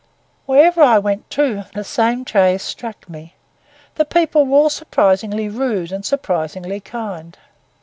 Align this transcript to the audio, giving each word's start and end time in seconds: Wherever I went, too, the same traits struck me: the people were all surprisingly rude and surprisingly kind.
Wherever 0.47 0.81
I 0.81 0.97
went, 0.97 1.29
too, 1.29 1.65
the 1.75 1.83
same 1.83 2.25
traits 2.25 2.63
struck 2.63 3.07
me: 3.07 3.35
the 3.93 4.03
people 4.03 4.47
were 4.47 4.57
all 4.57 4.69
surprisingly 4.71 5.47
rude 5.47 5.91
and 5.91 6.03
surprisingly 6.03 6.79
kind. 6.79 7.37